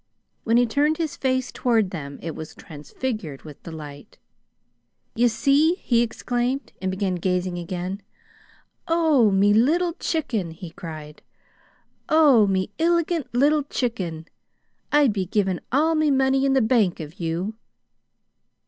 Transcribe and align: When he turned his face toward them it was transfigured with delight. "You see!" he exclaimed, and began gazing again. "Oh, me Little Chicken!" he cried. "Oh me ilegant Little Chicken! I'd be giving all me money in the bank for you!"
When 0.45 0.57
he 0.57 0.65
turned 0.65 0.97
his 0.97 1.15
face 1.15 1.51
toward 1.51 1.91
them 1.91 2.17
it 2.23 2.33
was 2.33 2.55
transfigured 2.55 3.43
with 3.43 3.61
delight. 3.61 4.17
"You 5.13 5.27
see!" 5.27 5.75
he 5.75 6.01
exclaimed, 6.01 6.73
and 6.81 6.89
began 6.89 7.17
gazing 7.21 7.59
again. 7.59 8.01
"Oh, 8.87 9.29
me 9.29 9.53
Little 9.53 9.93
Chicken!" 9.99 10.49
he 10.49 10.71
cried. 10.71 11.21
"Oh 12.09 12.47
me 12.47 12.71
ilegant 12.79 13.31
Little 13.35 13.61
Chicken! 13.61 14.25
I'd 14.91 15.13
be 15.13 15.27
giving 15.27 15.59
all 15.71 15.93
me 15.93 16.09
money 16.09 16.47
in 16.47 16.53
the 16.53 16.61
bank 16.63 16.97
for 16.97 17.03
you!" 17.03 17.53